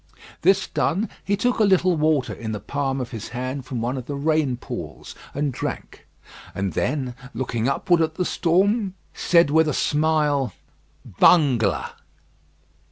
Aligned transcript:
This 0.41 0.65
done, 0.67 1.09
he 1.23 1.37
took 1.37 1.59
a 1.59 1.63
little 1.63 1.95
water 1.95 2.33
in 2.33 2.53
the 2.53 2.59
palm 2.59 2.99
of 2.99 3.11
his 3.11 3.27
hand 3.29 3.65
from 3.67 3.81
one 3.81 3.97
of 3.97 4.07
the 4.07 4.15
rain 4.15 4.57
pools, 4.57 5.13
and 5.35 5.53
drank: 5.53 6.07
and 6.55 6.73
then, 6.73 7.13
looking 7.35 7.69
upward 7.69 8.01
at 8.01 8.15
the 8.15 8.25
storm, 8.25 8.95
said 9.13 9.51
with 9.51 9.67
a 9.67 9.75
smile, 9.75 10.53
"Bungler!" 11.05 11.91